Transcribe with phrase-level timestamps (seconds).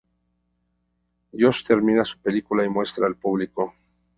[1.31, 3.75] Josh termina su película y muestra al público.